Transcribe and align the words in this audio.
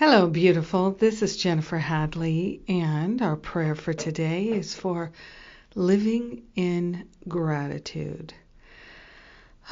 Hello, 0.00 0.28
beautiful. 0.28 0.92
This 0.92 1.22
is 1.22 1.36
Jennifer 1.36 1.76
Hadley, 1.76 2.62
and 2.68 3.20
our 3.20 3.34
prayer 3.34 3.74
for 3.74 3.92
today 3.92 4.44
is 4.44 4.72
for 4.72 5.10
living 5.74 6.44
in 6.54 7.08
gratitude. 7.26 8.32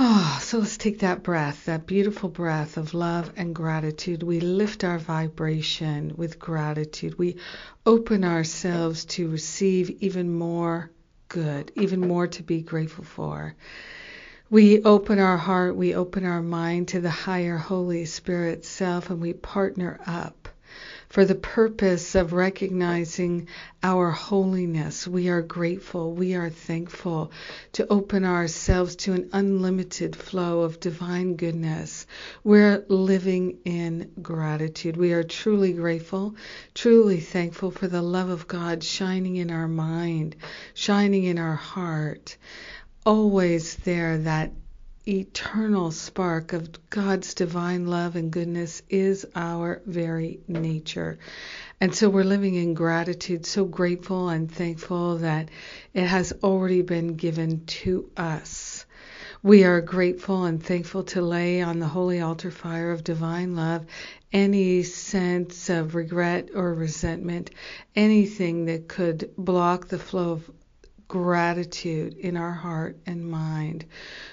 Oh, 0.00 0.38
so 0.42 0.58
let's 0.58 0.78
take 0.78 0.98
that 0.98 1.22
breath, 1.22 1.66
that 1.66 1.86
beautiful 1.86 2.28
breath 2.28 2.76
of 2.76 2.92
love 2.92 3.32
and 3.36 3.54
gratitude. 3.54 4.24
We 4.24 4.40
lift 4.40 4.82
our 4.82 4.98
vibration 4.98 6.14
with 6.16 6.40
gratitude. 6.40 7.16
We 7.16 7.36
open 7.86 8.24
ourselves 8.24 9.04
to 9.04 9.30
receive 9.30 9.90
even 10.02 10.34
more 10.34 10.90
good, 11.28 11.70
even 11.76 12.00
more 12.00 12.26
to 12.26 12.42
be 12.42 12.62
grateful 12.62 13.04
for. 13.04 13.54
We 14.48 14.80
open 14.84 15.18
our 15.18 15.36
heart, 15.36 15.74
we 15.74 15.96
open 15.96 16.24
our 16.24 16.40
mind 16.40 16.86
to 16.88 17.00
the 17.00 17.10
higher 17.10 17.56
Holy 17.56 18.04
Spirit 18.04 18.64
self, 18.64 19.10
and 19.10 19.20
we 19.20 19.32
partner 19.32 19.98
up 20.06 20.48
for 21.08 21.24
the 21.24 21.34
purpose 21.34 22.14
of 22.14 22.32
recognizing 22.32 23.48
our 23.82 24.12
holiness. 24.12 25.04
We 25.08 25.30
are 25.30 25.42
grateful, 25.42 26.12
we 26.12 26.36
are 26.36 26.48
thankful 26.48 27.32
to 27.72 27.88
open 27.88 28.24
ourselves 28.24 28.94
to 28.96 29.14
an 29.14 29.30
unlimited 29.32 30.14
flow 30.14 30.60
of 30.60 30.78
divine 30.78 31.34
goodness. 31.34 32.06
We're 32.44 32.84
living 32.86 33.58
in 33.64 34.12
gratitude. 34.22 34.96
We 34.96 35.12
are 35.12 35.24
truly 35.24 35.72
grateful, 35.72 36.36
truly 36.72 37.18
thankful 37.18 37.72
for 37.72 37.88
the 37.88 38.02
love 38.02 38.28
of 38.28 38.46
God 38.46 38.84
shining 38.84 39.34
in 39.34 39.50
our 39.50 39.66
mind, 39.66 40.36
shining 40.74 41.24
in 41.24 41.36
our 41.36 41.56
heart 41.56 42.36
always 43.06 43.76
there, 43.76 44.18
that 44.18 44.50
eternal 45.06 45.92
spark 45.92 46.52
of 46.52 46.90
God's 46.90 47.34
divine 47.34 47.86
love 47.86 48.16
and 48.16 48.32
goodness 48.32 48.82
is 48.90 49.24
our 49.36 49.80
very 49.86 50.40
nature. 50.48 51.20
And 51.80 51.94
so 51.94 52.08
we're 52.08 52.24
living 52.24 52.56
in 52.56 52.74
gratitude, 52.74 53.46
so 53.46 53.64
grateful 53.64 54.28
and 54.28 54.50
thankful 54.50 55.18
that 55.18 55.50
it 55.94 56.06
has 56.06 56.32
already 56.42 56.82
been 56.82 57.14
given 57.14 57.64
to 57.66 58.10
us. 58.16 58.84
We 59.40 59.62
are 59.62 59.80
grateful 59.80 60.44
and 60.44 60.60
thankful 60.60 61.04
to 61.04 61.22
lay 61.22 61.62
on 61.62 61.78
the 61.78 61.86
holy 61.86 62.20
altar 62.20 62.50
fire 62.50 62.90
of 62.90 63.04
divine 63.04 63.54
love 63.54 63.86
any 64.32 64.82
sense 64.82 65.70
of 65.70 65.94
regret 65.94 66.48
or 66.52 66.74
resentment, 66.74 67.50
anything 67.94 68.64
that 68.66 68.88
could 68.88 69.30
block 69.38 69.86
the 69.86 69.98
flow 69.98 70.32
of 70.32 70.50
gratitude 71.08 72.14
in 72.14 72.36
our 72.36 72.52
heart 72.52 72.98
and 73.06 73.28
mind. 73.28 73.84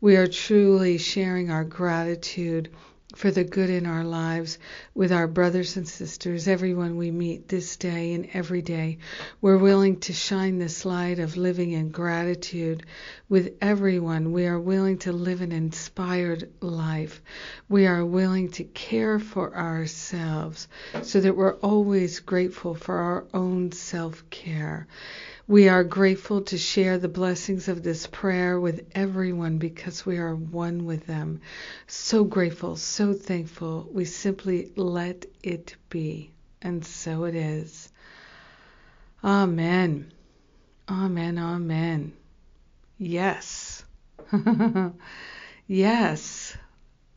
We 0.00 0.16
are 0.16 0.26
truly 0.26 0.98
sharing 0.98 1.50
our 1.50 1.64
gratitude 1.64 2.70
for 3.14 3.30
the 3.30 3.44
good 3.44 3.70
in 3.70 3.86
our 3.86 4.02
lives 4.02 4.58
with 4.94 5.12
our 5.12 5.28
brothers 5.28 5.76
and 5.76 5.86
sisters, 5.86 6.48
everyone 6.48 6.96
we 6.96 7.10
meet 7.10 7.48
this 7.48 7.76
day 7.76 8.12
and 8.12 8.28
every 8.32 8.62
day. 8.62 8.98
We're 9.40 9.58
willing 9.58 10.00
to 10.00 10.12
shine 10.12 10.58
this 10.58 10.84
light 10.84 11.20
of 11.20 11.36
living 11.36 11.72
in 11.72 11.90
gratitude 11.90 12.84
with 13.28 13.54
everyone. 13.60 14.32
We 14.32 14.46
are 14.46 14.58
willing 14.58 14.98
to 14.98 15.12
live 15.12 15.42
an 15.42 15.52
inspired 15.52 16.50
life. 16.60 17.22
We 17.68 17.86
are 17.86 18.04
willing 18.04 18.50
to 18.52 18.64
care 18.64 19.18
for 19.18 19.56
ourselves 19.56 20.66
so 21.02 21.20
that 21.20 21.36
we're 21.36 21.56
always 21.56 22.20
grateful 22.20 22.74
for 22.74 22.96
our 22.96 23.26
own 23.32 23.70
self 23.72 24.28
care. 24.30 24.88
We 25.46 25.68
are 25.68 25.84
grateful 25.84 26.40
to 26.44 26.56
share 26.56 26.96
the 26.96 27.08
blessings 27.08 27.68
of 27.68 27.82
this 27.82 28.06
prayer 28.06 28.58
with 28.58 28.86
everyone 28.94 29.58
because 29.58 30.06
we 30.06 30.16
are 30.16 30.34
one 30.34 30.86
with 30.86 31.06
them. 31.06 31.42
So 31.86 32.24
grateful, 32.24 32.76
so 32.76 33.12
thankful. 33.12 33.86
We 33.92 34.06
simply 34.06 34.72
let 34.74 35.26
it 35.42 35.76
be. 35.90 36.30
And 36.62 36.82
so 36.82 37.24
it 37.24 37.34
is. 37.34 37.92
Amen. 39.22 40.12
Amen. 40.88 41.38
Amen. 41.38 42.14
Yes. 42.98 43.84
yes. 45.66 46.56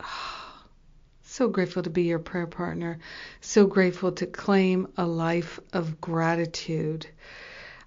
So 1.28 1.48
grateful 1.48 1.82
to 1.82 1.90
be 1.90 2.04
your 2.04 2.18
prayer 2.18 2.46
partner. 2.46 2.98
So 3.42 3.66
grateful 3.66 4.12
to 4.12 4.26
claim 4.26 4.88
a 4.96 5.06
life 5.06 5.60
of 5.74 6.00
gratitude. 6.00 7.06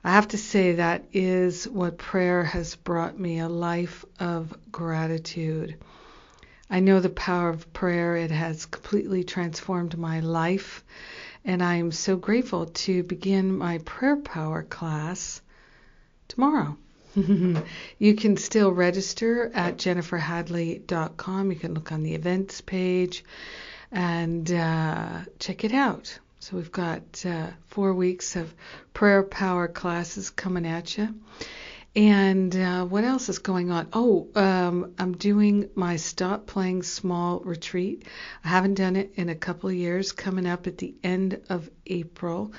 I 0.04 0.12
have 0.12 0.30
to 0.30 0.38
say 0.38 0.74
that 0.74 1.04
is 1.12 1.68
what 1.68 1.98
prayer 1.98 2.44
has 2.44 2.76
brought 2.76 3.20
me 3.20 3.40
a 3.40 3.50
life 3.50 4.06
of 4.20 4.56
gratitude. 4.72 5.76
I 6.70 6.80
know 6.80 7.02
the 7.02 7.10
power 7.10 7.50
of 7.50 7.74
prayer. 7.74 8.16
It 8.16 8.32
has 8.32 8.66
completely 8.66 9.26
transformed 9.26 9.98
my 9.98 10.22
life, 10.22 10.86
and 11.44 11.62
I 11.62 11.76
am 11.76 11.92
so 11.92 12.16
grateful 12.16 12.68
to 12.68 13.04
begin 13.04 13.58
my 13.58 13.80
prayer 13.80 14.16
power 14.16 14.64
class 14.64 15.42
tomorrow. 16.30 16.78
you 17.16 18.16
can 18.16 18.38
still 18.38 18.72
register 18.72 19.52
at 19.54 19.78
jenniferhadley.com. 19.78 21.52
You 21.52 21.58
can 21.58 21.74
look 21.74 21.92
on 21.92 22.04
the 22.04 22.16
events 22.16 22.62
page 22.62 23.26
and 23.92 24.50
uh, 24.50 25.22
check 25.40 25.64
it 25.66 25.74
out. 25.74 26.20
So 26.50 26.58
we've 26.58 26.72
got 26.72 27.24
uh, 27.28 27.52
four 27.68 27.94
weeks 27.94 28.36
of 28.36 28.52
prayer 28.96 29.22
power 29.22 29.68
classes 29.68 30.32
coming 30.32 30.66
at 30.66 30.98
you. 30.98 31.14
And 31.96 32.56
uh, 32.56 32.86
what 32.86 33.04
else 33.04 33.30
is 33.30 33.38
going 33.38 33.70
on? 33.70 33.90
Oh, 33.94 34.30
um, 34.34 34.96
I'm 34.98 35.16
doing 35.16 35.70
my 35.76 35.98
Stop 35.98 36.48
Playing 36.48 36.82
Small 36.82 37.40
retreat. 37.42 38.06
I 38.44 38.48
haven't 38.48 38.74
done 38.76 38.96
it 38.96 39.12
in 39.14 39.30
a 39.30 39.36
couple 39.36 39.70
of 39.70 39.76
years, 39.76 40.12
coming 40.12 40.48
up 40.48 40.66
at 40.66 40.80
the 40.80 40.96
end 41.04 41.40
of 41.50 41.70
April, 41.86 42.52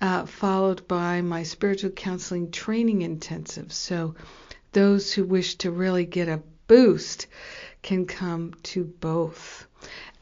uh, 0.00 0.24
followed 0.24 0.88
by 0.88 1.20
my 1.20 1.42
spiritual 1.42 1.90
counseling 1.90 2.50
training 2.50 3.02
intensive. 3.02 3.74
So 3.74 4.14
those 4.72 5.12
who 5.12 5.24
wish 5.24 5.56
to 5.56 5.70
really 5.70 6.06
get 6.06 6.28
a 6.28 6.42
boost 6.66 7.26
can 7.84 8.06
come 8.06 8.54
to 8.64 8.82
both. 8.82 9.68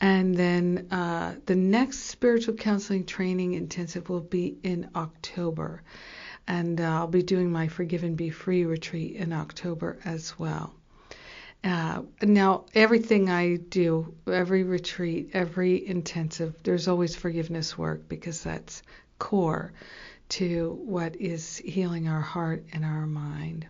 And 0.00 0.34
then 0.34 0.88
uh, 0.90 1.36
the 1.46 1.54
next 1.54 2.00
spiritual 2.00 2.54
counseling 2.54 3.06
training 3.06 3.54
intensive 3.54 4.10
will 4.10 4.20
be 4.20 4.58
in 4.64 4.90
October. 4.96 5.82
And 6.48 6.80
uh, 6.80 6.84
I'll 6.84 7.06
be 7.06 7.22
doing 7.22 7.52
my 7.52 7.68
Forgive 7.68 8.02
and 8.02 8.16
Be 8.16 8.30
Free 8.30 8.64
retreat 8.64 9.14
in 9.14 9.32
October 9.32 9.98
as 10.04 10.36
well. 10.38 10.74
Uh, 11.62 12.02
now, 12.20 12.64
everything 12.74 13.30
I 13.30 13.54
do, 13.54 14.12
every 14.26 14.64
retreat, 14.64 15.30
every 15.32 15.86
intensive, 15.86 16.56
there's 16.64 16.88
always 16.88 17.14
forgiveness 17.14 17.78
work 17.78 18.08
because 18.08 18.42
that's 18.42 18.82
core 19.20 19.72
to 20.30 20.76
what 20.84 21.14
is 21.14 21.58
healing 21.58 22.08
our 22.08 22.20
heart 22.20 22.64
and 22.72 22.84
our 22.84 23.06
mind. 23.06 23.68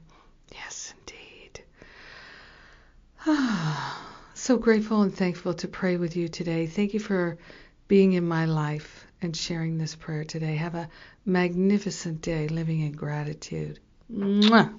So 4.34 4.56
grateful 4.56 5.02
and 5.02 5.14
thankful 5.14 5.54
to 5.54 5.68
pray 5.68 5.96
with 5.96 6.16
you 6.16 6.26
today. 6.26 6.66
Thank 6.66 6.94
you 6.94 7.00
for 7.00 7.38
being 7.86 8.14
in 8.14 8.26
my 8.26 8.46
life 8.46 9.06
and 9.20 9.36
sharing 9.36 9.78
this 9.78 9.94
prayer 9.94 10.24
today. 10.24 10.56
Have 10.56 10.74
a 10.74 10.88
magnificent 11.24 12.22
day 12.22 12.48
living 12.48 12.80
in 12.80 12.92
gratitude. 12.92 13.78
Mwah. 14.12 14.74